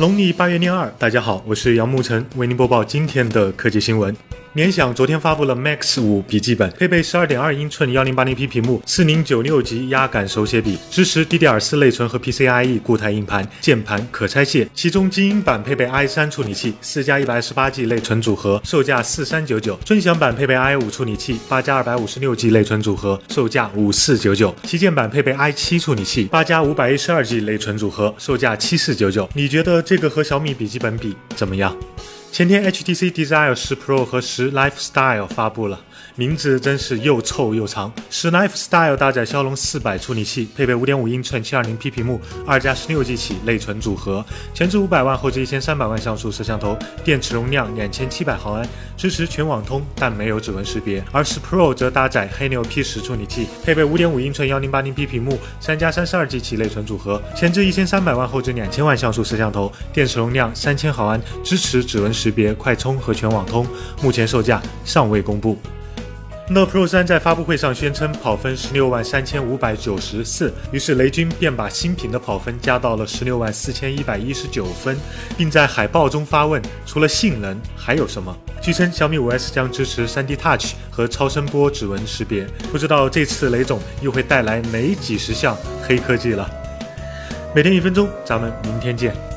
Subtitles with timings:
[0.00, 4.16] 农历八月廿二，大家好，我是杨沐晨，为您播报今天的科技新闻。
[4.54, 14.68] 联想昨天发布了 Max 五笔记本，配备十二点二英寸幺零八零 P 屏幕，四零九六级压感手写笔，支持 DDR 四内存和 PCIe 固态硬盘，键盘可拆卸。
[14.74, 29.30] 其中精英版配备 i 三处理器，四加一百二十八 G 内存组合，售价四三九九；尊享版配备 i 五处理器，八加二百五十六 G 内存组合，售价五四九九；旗舰版配备 i 七处理器，八加五百一十二 G 内存组合，售价七四九九。
[29.32, 31.72] 你觉得这个和小米笔记本比怎么样？
[32.32, 35.80] 前天，HTC Desire 十 Pro 和十 Lifestyle 发布了。
[36.14, 37.92] 名字真是又臭又长。
[38.08, 51.02] 十 Lifestyle 搭载骁龙四百处理器，配备五点五英寸七二零 P 屏幕，二加十六 G 起内存组合，前置五百万，后置一千三百万像素摄像头，电池容量两千七百毫安，支持全网通，但没有指纹识别。
[51.12, 63.66] 而十 Pro 则搭载黑牛 P 十处理器，配备五点五英寸幺零八零 P 屏幕，三加三十二 G 起内存组合，前置一千三百万，后置两千万像素摄像头，电池容量三千毫安，支持指纹识识别、快充和全网通。
[64.02, 65.56] 目前售价尚未公布。
[66.52, 74.98] Note Pro 三在发布会上宣称跑分十六万三千五百九十四，于是雷军便把新品的跑分加到了十六万四千一百一十九分，
[75.36, 78.36] 并在海报中发问：除了性能还有什么？
[78.60, 86.50] 据称小米五 S 将支持 3D Touch 和超声波指纹识别，不知道这次雷总又会带来哪几十项黑科技了。
[87.54, 89.29] 每天一分钟，咱们明天见。